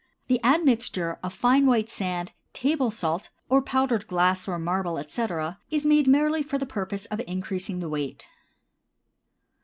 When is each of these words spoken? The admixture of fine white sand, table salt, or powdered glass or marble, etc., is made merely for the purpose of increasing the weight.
The 0.29 0.43
admixture 0.43 1.19
of 1.21 1.31
fine 1.31 1.67
white 1.67 1.87
sand, 1.87 2.31
table 2.53 2.89
salt, 2.89 3.29
or 3.49 3.61
powdered 3.61 4.07
glass 4.07 4.47
or 4.47 4.57
marble, 4.57 4.97
etc., 4.97 5.59
is 5.69 5.85
made 5.85 6.07
merely 6.07 6.41
for 6.41 6.57
the 6.57 6.65
purpose 6.65 7.05
of 7.11 7.21
increasing 7.27 7.81
the 7.81 7.87
weight. 7.89 8.25